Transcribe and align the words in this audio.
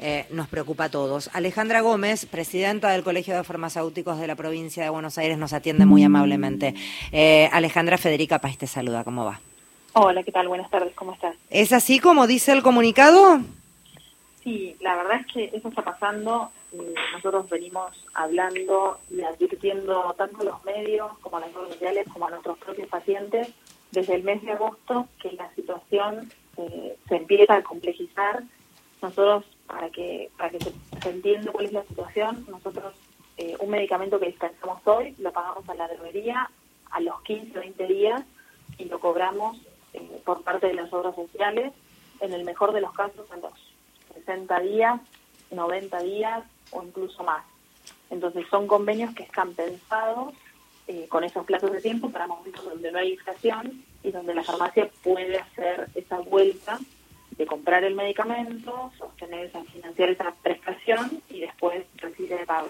eh, 0.00 0.26
nos 0.30 0.48
preocupa 0.48 0.84
a 0.84 0.88
todos. 0.88 1.30
Alejandra 1.34 1.82
Gómez, 1.82 2.24
presidenta 2.24 2.90
del 2.90 3.04
Colegio 3.04 3.36
de 3.36 3.44
Farmacéuticos 3.44 4.18
de 4.18 4.26
la 4.26 4.34
provincia 4.34 4.82
de 4.82 4.88
Buenos 4.88 5.18
Aires, 5.18 5.36
nos 5.36 5.52
atiende 5.52 5.84
muy 5.84 6.02
amablemente. 6.02 6.74
Eh, 7.12 7.50
Alejandra 7.52 7.98
Federica 7.98 8.38
Paz 8.38 8.56
te 8.56 8.66
saluda, 8.66 9.04
¿cómo 9.04 9.26
va? 9.26 9.40
Hola, 9.92 10.22
¿qué 10.22 10.32
tal? 10.32 10.48
Buenas 10.48 10.70
tardes, 10.70 10.94
¿cómo 10.94 11.12
estás? 11.12 11.36
¿Es 11.50 11.72
así 11.72 11.98
como 11.98 12.26
dice 12.26 12.52
el 12.52 12.62
comunicado? 12.62 13.40
Sí, 14.42 14.74
la 14.80 14.96
verdad 14.96 15.20
es 15.20 15.26
que 15.26 15.44
eso 15.56 15.68
está 15.68 15.82
pasando. 15.82 16.50
nosotros 17.12 17.50
venimos 17.50 17.90
hablando 18.14 18.98
y 19.10 19.20
advirtiendo 19.20 20.14
tanto 20.16 20.40
a 20.40 20.44
los 20.44 20.64
medios 20.64 21.18
como 21.18 21.36
a 21.36 21.40
las 21.40 21.52
redes 21.52 21.74
sociales 21.74 22.06
como 22.10 22.26
a 22.26 22.30
nuestros 22.30 22.56
propios 22.58 22.88
pacientes 22.88 23.48
desde 23.90 24.14
el 24.14 24.22
mes 24.22 24.42
de 24.42 24.52
agosto 24.52 25.08
que 25.20 25.32
la 25.32 25.52
situación 25.54 26.30
eh, 26.56 26.96
se 27.08 27.16
empieza 27.16 27.56
a 27.56 27.62
complejizar. 27.62 28.42
Nosotros 29.02 29.44
para 29.70 29.88
que 29.90 30.30
para 30.36 30.50
que 30.50 30.58
se, 30.58 30.72
entienda 31.08 31.52
cuál 31.52 31.66
es 31.66 31.72
la 31.72 31.84
situación, 31.84 32.44
nosotros 32.48 32.94
eh, 33.36 33.56
un 33.60 33.70
medicamento 33.70 34.18
que 34.18 34.26
dispensamos 34.26 34.80
hoy 34.84 35.14
lo 35.18 35.32
pagamos 35.32 35.66
a 35.68 35.74
la 35.74 35.88
droguería 35.88 36.50
a 36.90 37.00
los 37.00 37.22
15 37.22 37.56
o 37.56 37.60
20 37.60 37.86
días 37.86 38.22
y 38.78 38.86
lo 38.86 38.98
cobramos 38.98 39.58
eh, 39.92 40.20
por 40.24 40.42
parte 40.42 40.66
de 40.66 40.74
las 40.74 40.92
obras 40.92 41.14
sociales, 41.14 41.72
en 42.20 42.32
el 42.32 42.44
mejor 42.44 42.72
de 42.72 42.80
los 42.80 42.92
casos 42.92 43.30
a 43.30 43.36
los 43.36 43.52
60 44.14 44.60
días, 44.60 45.00
90 45.52 46.02
días 46.02 46.44
o 46.72 46.82
incluso 46.82 47.22
más. 47.22 47.44
Entonces 48.10 48.44
son 48.50 48.66
convenios 48.66 49.14
que 49.14 49.22
están 49.22 49.54
pensados 49.54 50.34
eh, 50.88 51.06
con 51.08 51.22
esos 51.22 51.46
plazos 51.46 51.70
de 51.70 51.80
tiempo 51.80 52.10
para 52.10 52.26
momentos 52.26 52.64
donde 52.64 52.90
no 52.90 52.98
hay 52.98 53.12
inflación 53.12 53.84
y 54.02 54.10
donde 54.10 54.34
la 54.34 54.42
farmacia 54.42 54.90
puede 55.04 55.38
hacer 55.38 55.88
esa 55.94 56.18
vuelta 56.18 56.80
de 57.30 57.46
comprar 57.46 57.84
el 57.84 57.94
medicamento, 57.94 58.92
esa, 59.34 59.62
financiar 59.64 60.10
esa 60.10 60.34
prestación 60.42 61.22
y 61.28 61.40
después 61.40 61.84
recibir 61.96 62.32
el 62.32 62.46
pago. 62.46 62.68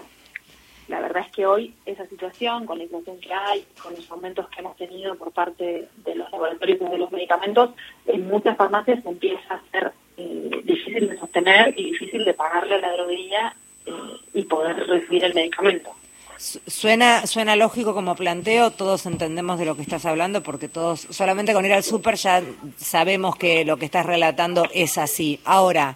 La 0.87 0.99
verdad 0.99 1.23
es 1.25 1.31
que 1.31 1.45
hoy 1.45 1.73
esa 1.85 2.05
situación, 2.07 2.65
con 2.65 2.77
la 2.77 2.83
inflación 2.83 3.17
que 3.19 3.33
hay, 3.33 3.65
con 3.81 3.93
los 3.93 4.09
aumentos 4.11 4.49
que 4.49 4.59
hemos 4.59 4.75
tenido 4.75 5.15
por 5.15 5.31
parte 5.31 5.87
de 5.95 6.15
los 6.15 6.29
laboratorios 6.31 6.79
de 6.79 6.97
los 6.97 7.11
medicamentos, 7.11 7.71
en 8.05 8.27
muchas 8.27 8.57
farmacias 8.57 9.05
empieza 9.05 9.53
a 9.53 9.61
ser 9.71 9.93
eh, 10.17 10.61
difícil 10.63 11.09
de 11.09 11.17
sostener 11.17 11.73
y 11.77 11.91
difícil 11.91 12.25
de 12.25 12.33
pagarle 12.33 12.75
a 12.75 12.79
la 12.79 12.91
droguería 12.93 13.55
eh, 13.85 13.91
y 14.33 14.43
poder 14.43 14.75
recibir 14.87 15.23
el 15.23 15.33
medicamento. 15.33 15.91
Suena, 16.37 17.27
suena 17.27 17.55
lógico 17.55 17.93
como 17.93 18.15
planteo, 18.15 18.71
todos 18.71 19.05
entendemos 19.05 19.59
de 19.59 19.65
lo 19.65 19.75
que 19.75 19.83
estás 19.83 20.05
hablando 20.05 20.41
porque 20.41 20.67
todos, 20.67 21.01
solamente 21.11 21.53
con 21.53 21.63
ir 21.63 21.71
al 21.71 21.83
súper 21.83 22.15
ya 22.15 22.41
sabemos 22.77 23.35
que 23.35 23.63
lo 23.63 23.77
que 23.77 23.85
estás 23.85 24.07
relatando 24.07 24.67
es 24.73 24.97
así. 24.97 25.39
Ahora, 25.45 25.95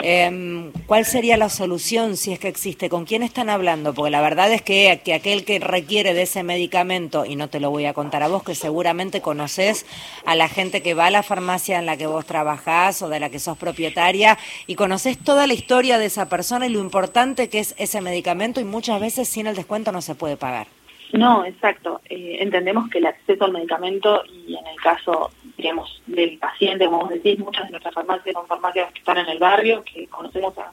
eh, 0.00 0.70
¿cuál 0.86 1.04
sería 1.04 1.36
la 1.36 1.48
solución 1.48 2.16
si 2.16 2.32
es 2.32 2.38
que 2.38 2.48
existe? 2.48 2.88
¿Con 2.88 3.04
quién 3.04 3.22
están 3.22 3.48
hablando? 3.48 3.94
Porque 3.94 4.10
la 4.10 4.20
verdad 4.20 4.52
es 4.52 4.62
que, 4.62 5.00
que, 5.04 5.14
aquel 5.14 5.44
que 5.44 5.58
requiere 5.60 6.14
de 6.14 6.22
ese 6.22 6.42
medicamento, 6.42 7.24
y 7.24 7.36
no 7.36 7.48
te 7.48 7.60
lo 7.60 7.70
voy 7.70 7.86
a 7.86 7.94
contar 7.94 8.22
a 8.22 8.28
vos, 8.28 8.42
que 8.42 8.54
seguramente 8.54 9.20
conoces 9.20 9.86
a 10.24 10.34
la 10.34 10.48
gente 10.48 10.82
que 10.82 10.94
va 10.94 11.06
a 11.06 11.10
la 11.10 11.22
farmacia 11.22 11.78
en 11.78 11.86
la 11.86 11.96
que 11.96 12.06
vos 12.06 12.26
trabajás 12.26 13.02
o 13.02 13.08
de 13.08 13.20
la 13.20 13.30
que 13.30 13.38
sos 13.38 13.56
propietaria, 13.56 14.38
y 14.66 14.74
conoces 14.74 15.18
toda 15.18 15.46
la 15.46 15.54
historia 15.54 15.98
de 15.98 16.06
esa 16.06 16.28
persona 16.28 16.66
y 16.66 16.70
lo 16.70 16.80
importante 16.80 17.48
que 17.48 17.60
es 17.60 17.74
ese 17.78 18.00
medicamento 18.00 18.60
y 18.60 18.64
muchas 18.64 19.00
veces 19.00 19.28
sin 19.28 19.46
el 19.46 19.56
descuento 19.56 19.92
no 19.92 20.02
se 20.02 20.14
puede 20.14 20.36
pagar. 20.36 20.66
No, 21.12 21.44
exacto. 21.44 22.00
Eh, 22.08 22.38
entendemos 22.40 22.88
que 22.90 22.98
el 22.98 23.06
acceso 23.06 23.44
al 23.44 23.52
medicamento 23.52 24.22
y 24.26 24.56
en 24.56 24.66
el 24.66 24.76
caso, 24.80 25.30
digamos, 25.56 26.02
del 26.06 26.38
paciente, 26.38 26.86
como 26.86 27.00
vos 27.00 27.10
decís, 27.10 27.38
muchas 27.38 27.66
de 27.66 27.70
nuestras 27.70 27.94
farmacias 27.94 28.34
son 28.34 28.46
farmacias 28.46 28.92
que 28.92 28.98
están 28.98 29.18
en 29.18 29.28
el 29.28 29.38
barrio, 29.38 29.84
que 29.84 30.06
conocemos 30.08 30.54
a, 30.58 30.72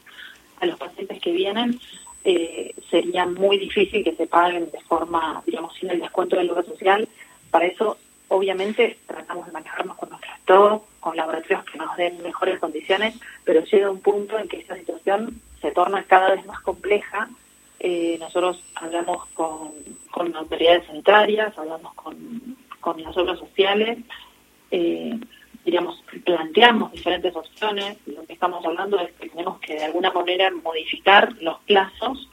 los 0.66 0.78
pacientes 0.78 1.20
que 1.20 1.32
vienen, 1.32 1.80
eh, 2.24 2.76
sería 2.92 3.26
muy 3.26 3.58
difícil 3.58 4.04
que 4.04 4.16
se 4.16 4.28
paguen 4.28 4.70
de 4.70 4.80
forma, 4.82 5.42
digamos, 5.46 5.74
sin 5.76 5.90
el 5.90 6.00
descuento 6.00 6.36
del 6.36 6.48
lugar 6.48 6.66
social. 6.66 7.08
Para 7.50 7.66
eso, 7.66 7.98
obviamente, 8.28 9.00
tratamos 9.08 9.48
de 9.48 9.52
manejarnos 9.54 9.98
con 9.98 10.10
nuestro 10.10 10.32
stock, 10.36 10.84
con 11.00 11.18
laboratorios 11.18 11.66
que 11.66 11.80
nos 11.80 11.98
den 11.98 12.22
mejores 12.22 12.60
condiciones, 12.60 13.16
pero 13.44 13.64
llega 13.64 13.90
un 13.90 14.02
punto 14.02 14.38
en 14.38 14.48
que 14.48 14.58
esta 14.58 14.76
situación 14.76 15.42
se 15.62 15.72
torna 15.72 16.04
cada 16.04 16.36
vez 16.36 16.46
más 16.46 16.60
compleja 16.62 17.28
eh, 17.84 18.18
nosotros 18.20 18.62
hablamos 18.76 19.26
con, 19.34 19.72
con, 20.12 20.36
autoridades 20.36 20.86
sanitarias, 20.86 21.58
hablamos 21.58 21.96
con, 21.96 22.56
con 22.80 23.02
las 23.02 23.18
obras 23.18 23.40
sociales, 23.40 23.98
eh, 24.70 25.20
planteamos 26.24 26.92
diferentes 26.92 27.36
opciones. 27.36 27.98
Lo 28.06 28.24
que 28.24 28.34
estamos 28.34 28.64
hablando 28.64 29.00
es 29.00 29.12
que 29.14 29.30
tenemos 29.30 29.60
que 29.62 29.74
de 29.74 29.86
alguna 29.86 30.12
manera 30.12 30.52
modificar 30.52 31.34
los 31.42 31.58
plazos 31.62 32.30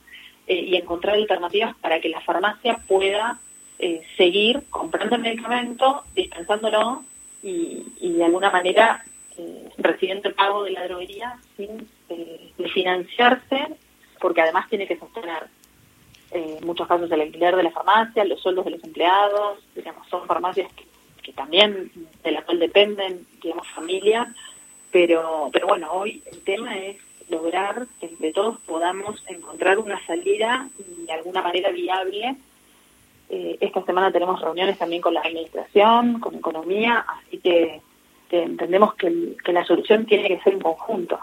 eh, 0.46 0.54
y 0.54 0.76
encontrar 0.76 1.14
alternativas 1.14 1.74
para 1.76 1.98
que 1.98 2.10
la 2.10 2.20
farmacia 2.20 2.80
pueda 2.86 3.40
eh, 3.78 4.02
seguir 4.18 4.64
comprando 4.68 5.16
el 5.16 5.22
medicamento, 5.22 6.04
dispensándolo 6.14 7.04
y, 7.42 7.86
y 8.00 8.12
de 8.12 8.24
alguna 8.24 8.50
manera 8.50 9.02
recibiendo 9.78 10.28
el 10.28 10.34
pago 10.34 10.64
de 10.64 10.72
la 10.72 10.88
droguería 10.88 11.38
sin 11.56 11.88
financiarse 12.74 13.68
porque 14.20 14.42
además 14.42 14.68
tiene 14.68 14.86
que 14.86 14.98
sostener 14.98 15.48
eh, 16.30 16.58
en 16.60 16.66
muchos 16.66 16.86
casos 16.86 17.10
el 17.10 17.20
alquiler 17.20 17.56
de 17.56 17.62
la 17.62 17.70
farmacia, 17.70 18.24
los 18.24 18.40
sueldos 18.40 18.66
de 18.66 18.72
los 18.72 18.84
empleados, 18.84 19.58
digamos, 19.74 20.06
son 20.08 20.26
farmacias 20.26 20.70
que, 20.72 20.86
también 21.32 21.92
de 22.24 22.32
la 22.32 22.42
cual 22.42 22.58
dependen, 22.58 23.26
digamos, 23.42 23.68
familias, 23.68 24.28
pero, 24.90 25.50
pero 25.52 25.66
bueno, 25.66 25.92
hoy 25.92 26.22
el 26.32 26.40
tema 26.40 26.78
es 26.78 26.96
lograr 27.28 27.86
que 28.00 28.06
entre 28.06 28.32
todos 28.32 28.58
podamos 28.60 29.22
encontrar 29.26 29.78
una 29.78 30.04
salida 30.06 30.70
de 30.78 31.12
alguna 31.12 31.42
manera 31.42 31.70
viable. 31.70 32.36
Eh, 33.28 33.58
esta 33.60 33.84
semana 33.84 34.10
tenemos 34.10 34.40
reuniones 34.40 34.78
también 34.78 35.02
con 35.02 35.12
la 35.12 35.20
administración, 35.20 36.18
con 36.18 36.34
economía, 36.34 37.04
así 37.06 37.38
que, 37.38 37.82
entendemos 38.30 38.94
que, 38.94 39.36
que 39.44 39.52
la 39.52 39.66
solución 39.66 40.06
tiene 40.06 40.28
que 40.28 40.40
ser 40.40 40.54
en 40.54 40.60
conjunto. 40.60 41.18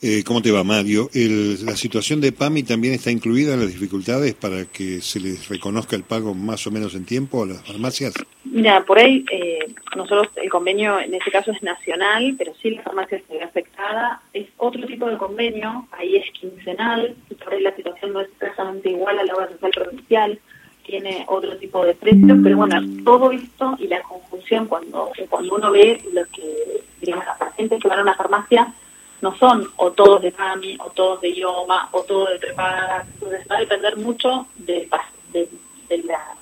Eh, 0.00 0.22
¿Cómo 0.24 0.40
te 0.40 0.52
va, 0.52 0.62
Mario? 0.62 1.10
¿La 1.12 1.74
situación 1.74 2.20
de 2.20 2.30
PAMI 2.30 2.62
también 2.62 2.94
está 2.94 3.10
incluida 3.10 3.54
en 3.54 3.60
las 3.60 3.72
dificultades 3.72 4.32
para 4.32 4.64
que 4.64 5.00
se 5.00 5.18
les 5.18 5.48
reconozca 5.48 5.96
el 5.96 6.04
pago 6.04 6.34
más 6.34 6.64
o 6.68 6.70
menos 6.70 6.94
en 6.94 7.04
tiempo 7.04 7.42
a 7.42 7.46
las 7.46 7.66
farmacias? 7.66 8.14
Mira, 8.44 8.84
por 8.84 9.00
ahí 9.00 9.24
eh, 9.32 9.58
nosotros 9.96 10.28
el 10.36 10.48
convenio 10.50 11.00
en 11.00 11.14
este 11.14 11.32
caso 11.32 11.50
es 11.50 11.60
nacional, 11.64 12.36
pero 12.38 12.52
sí 12.62 12.70
la 12.70 12.82
farmacia 12.82 13.20
se 13.26 13.38
ve 13.38 13.42
afectada. 13.42 14.22
Es 14.32 14.46
otro 14.58 14.86
tipo 14.86 15.08
de 15.08 15.18
convenio, 15.18 15.88
ahí 15.90 16.14
es 16.14 16.30
quincenal, 16.30 17.16
y 17.28 17.34
por 17.34 17.52
ahí 17.52 17.60
la 17.60 17.74
situación 17.74 18.12
no 18.12 18.20
es 18.20 18.28
exactamente 18.28 18.90
igual 18.90 19.18
a 19.18 19.24
la 19.24 19.34
obra 19.34 19.48
social 19.48 19.72
provincial, 19.72 20.38
tiene 20.86 21.24
otro 21.26 21.56
tipo 21.56 21.84
de 21.84 21.94
precios, 21.94 22.38
pero 22.44 22.56
bueno, 22.56 22.80
todo 23.04 23.32
esto 23.32 23.76
y 23.80 23.88
la 23.88 24.00
confusión 24.02 24.66
cuando, 24.66 25.10
cuando 25.28 25.56
uno 25.56 25.72
ve 25.72 26.00
lo 26.12 26.24
que, 26.26 26.82
digamos, 27.00 27.26
los 27.26 27.36
pacientes 27.36 27.82
que 27.82 27.88
van 27.88 27.98
a 27.98 28.02
una 28.02 28.14
farmacia 28.14 28.72
no 29.20 29.36
son 29.36 29.68
o 29.76 29.92
todos 29.92 30.22
de 30.22 30.32
PAMI, 30.32 30.76
o 30.80 30.90
todos 30.90 31.20
de 31.20 31.30
IOMA, 31.30 31.88
o 31.92 32.02
todos 32.02 32.30
de 32.30 32.38
prepaga. 32.38 33.04
Entonces 33.14 33.46
va 33.50 33.56
a 33.56 33.60
depender 33.60 33.96
mucho 33.96 34.46
de, 34.56 34.88
de, 35.32 35.98
la, 36.04 36.34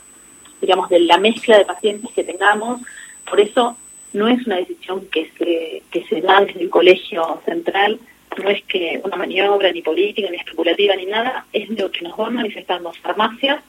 digamos, 0.61 0.89
de 0.89 1.01
la 1.01 1.19
mezcla 1.19 1.59
de 1.59 1.65
pacientes 1.65 2.11
que 2.13 2.25
tengamos. 2.25 2.81
Por 3.29 3.41
eso 3.41 3.77
no 4.13 4.29
es 4.29 4.47
una 4.47 4.57
decisión 4.57 5.07
que 5.07 5.31
se, 5.39 5.83
que 5.91 6.07
se 6.09 6.21
da 6.21 6.41
desde 6.41 6.63
el 6.63 6.71
colegio 6.71 7.41
central, 7.45 7.99
no 8.43 8.51
es 8.51 8.63
que 8.65 9.01
una 9.03 9.17
maniobra 9.17 9.73
ni 9.73 9.83
política, 9.83 10.29
ni 10.31 10.37
especulativa, 10.37 10.95
ni 10.97 11.07
nada, 11.07 11.47
es 11.53 11.69
lo 11.71 11.91
que 11.91 12.03
nos 12.03 12.17
van 12.17 12.35
manifestando 12.35 12.93
farmacias 12.93 13.63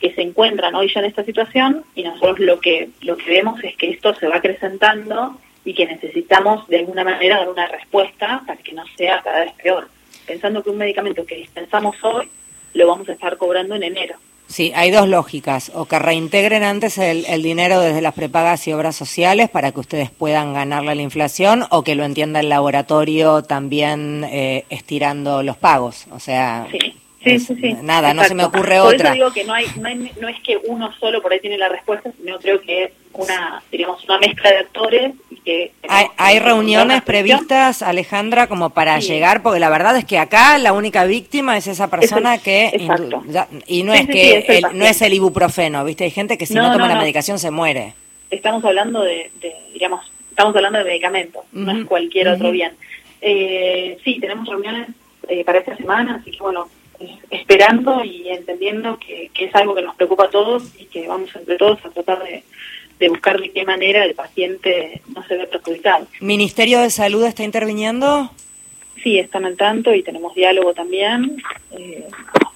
que 0.00 0.14
se 0.14 0.22
encuentran 0.22 0.74
hoy 0.74 0.90
ya 0.92 1.00
en 1.00 1.06
esta 1.06 1.24
situación 1.24 1.84
y 1.94 2.02
nosotros 2.02 2.38
lo 2.38 2.60
que, 2.60 2.90
lo 3.02 3.16
que 3.16 3.30
vemos 3.30 3.62
es 3.64 3.76
que 3.76 3.90
esto 3.90 4.14
se 4.14 4.28
va 4.28 4.36
acrecentando 4.36 5.38
y 5.66 5.74
que 5.74 5.84
necesitamos 5.84 6.66
de 6.68 6.78
alguna 6.78 7.04
manera 7.04 7.38
dar 7.38 7.48
una 7.50 7.66
respuesta 7.66 8.42
para 8.46 8.62
que 8.62 8.72
no 8.72 8.84
sea 8.96 9.20
cada 9.22 9.40
vez 9.40 9.52
peor. 9.62 9.88
Pensando 10.24 10.62
que 10.62 10.70
un 10.70 10.78
medicamento 10.78 11.26
que 11.26 11.34
dispensamos 11.34 11.96
hoy 12.02 12.30
lo 12.72 12.86
vamos 12.86 13.08
a 13.08 13.12
estar 13.12 13.36
cobrando 13.36 13.74
en 13.74 13.82
enero. 13.82 14.16
Sí, 14.46 14.70
hay 14.76 14.92
dos 14.92 15.08
lógicas, 15.08 15.72
o 15.74 15.86
que 15.86 15.98
reintegren 15.98 16.62
antes 16.62 16.98
el, 16.98 17.42
dinero 17.42 17.80
desde 17.80 18.00
las 18.00 18.14
prepagas 18.14 18.68
y 18.68 18.72
obras 18.72 18.94
sociales 18.94 19.50
para 19.50 19.72
que 19.72 19.80
ustedes 19.80 20.10
puedan 20.12 20.54
ganarle 20.54 20.94
la 20.94 21.02
inflación, 21.02 21.64
o 21.70 21.82
que 21.82 21.96
lo 21.96 22.04
entienda 22.04 22.38
el 22.38 22.48
laboratorio 22.48 23.42
también 23.42 24.24
eh, 24.30 24.64
estirando 24.70 25.42
los 25.42 25.56
pagos. 25.56 26.06
O 26.12 26.20
sea, 26.20 26.68
Sí, 26.70 26.94
sí, 27.22 27.38
sí. 27.38 27.76
Nada, 27.82 28.14
no 28.14 28.24
se 28.24 28.34
me 28.34 28.44
ocurre 28.44 28.80
otra. 28.80 28.96
Por 28.98 29.06
eso 29.06 29.12
digo 29.14 29.32
que 29.32 29.44
no, 29.44 29.54
hay, 29.54 29.66
no, 30.20 30.28
es 30.28 30.40
que 30.42 30.58
uno 30.64 30.92
solo 30.98 31.20
por 31.22 31.32
ahí 31.32 31.40
tiene 31.40 31.58
la 31.58 31.68
respuesta, 31.68 32.10
sino 32.16 32.38
creo 32.38 32.60
que 32.60 32.84
es 32.84 32.92
una, 33.12 33.62
digamos, 33.72 34.04
una 34.04 34.18
mezcla 34.18 34.50
de 34.50 34.58
actores. 34.58 35.12
Y 35.30 35.36
que 35.36 35.72
hay, 35.88 36.06
hay 36.16 36.38
reuniones 36.38 37.02
previstas, 37.02 37.82
Alejandra, 37.82 38.46
como 38.46 38.70
para 38.70 38.98
llegar, 39.00 39.42
porque 39.42 39.60
la 39.60 39.70
verdad 39.70 39.96
es 39.96 40.04
que 40.04 40.18
acá 40.18 40.58
la 40.58 40.72
única 40.72 41.04
víctima 41.04 41.56
es 41.56 41.66
esa 41.66 41.88
persona 41.88 42.38
que... 42.38 42.88
y 43.66 43.82
no 43.82 43.92
es 43.92 44.06
que 44.06 44.62
no 44.72 44.84
es 44.84 45.02
el 45.02 45.14
ibuprofeno, 45.14 45.84
¿viste? 45.84 46.04
Hay 46.04 46.10
gente 46.10 46.38
que 46.38 46.46
si 46.46 46.54
no, 46.54 46.72
toma 46.72 46.88
la 46.88 46.96
medicación 46.96 47.38
se 47.38 47.50
muere. 47.50 47.94
Estamos 48.30 48.64
hablando 48.64 49.02
de, 49.02 49.30
digamos, 49.72 50.10
estamos 50.30 50.54
hablando 50.54 50.78
de 50.78 50.84
medicamentos, 50.84 51.44
no 51.52 51.72
es 51.72 51.84
cualquier 51.86 52.28
otro 52.28 52.50
bien. 52.50 52.72
Eh, 53.20 53.98
sí, 54.04 54.18
tenemos 54.20 54.46
reuniones 54.46 54.88
eh, 55.28 55.44
para 55.44 55.58
esta 55.58 55.76
semana, 55.76 56.18
así 56.20 56.30
que 56.30 56.38
bueno, 56.38 56.68
esperando 57.30 58.04
y 58.04 58.28
entendiendo 58.28 58.98
que, 58.98 59.30
que, 59.34 59.46
es 59.46 59.54
algo 59.54 59.74
que 59.74 59.82
nos 59.82 59.96
preocupa 59.96 60.24
a 60.24 60.30
todos 60.30 60.64
y 60.78 60.86
que 60.86 61.08
vamos 61.08 61.34
entre 61.34 61.56
todos 61.56 61.84
a 61.84 61.90
tratar 61.90 62.22
de, 62.22 62.42
de 62.98 63.08
buscar 63.08 63.40
de 63.40 63.50
qué 63.50 63.64
manera 63.64 64.04
el 64.04 64.14
paciente 64.14 65.02
no 65.14 65.22
se 65.26 65.36
ve 65.36 65.46
perjudicado. 65.46 66.06
¿Ministerio 66.20 66.80
de 66.80 66.90
Salud 66.90 67.24
está 67.24 67.42
interviniendo? 67.42 68.30
Sí, 69.02 69.18
están 69.18 69.44
al 69.44 69.56
tanto 69.56 69.94
y 69.94 70.02
tenemos 70.02 70.34
diálogo 70.34 70.72
también. 70.74 71.42
Eh, 71.72 72.06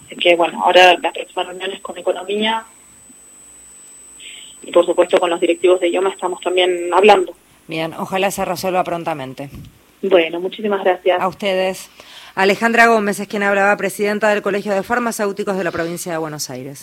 así 0.07 0.17
que 0.17 0.37
bueno, 0.37 0.63
ahora 0.65 0.97
las 1.01 1.13
próximas 1.13 1.47
reuniones 1.49 1.81
con 1.81 1.99
Economía 1.99 2.65
y 4.63 4.73
por 4.73 4.87
supuesto 4.87 5.19
con 5.19 5.31
los 5.31 5.41
directivos 5.41 5.81
de 5.81 5.91
IOMA 5.91 6.11
estamos 6.11 6.41
también 6.41 6.93
hablando. 6.93 7.35
Bien, 7.67 7.95
ojalá 7.95 8.31
se 8.31 8.45
resuelva 8.45 8.83
prontamente. 8.83 9.51
Bueno, 10.03 10.41
muchísimas 10.41 10.83
gracias. 10.83 11.21
A 11.21 11.29
ustedes. 11.29 11.91
Alejandra 12.35 12.87
Gómez 12.87 13.19
es 13.19 13.27
quien 13.27 13.43
hablaba, 13.43 13.77
presidenta 13.77 14.29
del 14.29 14.41
Colegio 14.41 14.73
de 14.73 14.85
Farmacéuticos 14.85 15.57
de 15.57 15.65
la 15.65 15.73
provincia 15.73 16.13
de 16.13 16.19
Buenos 16.19 16.49
Aires. 16.49 16.79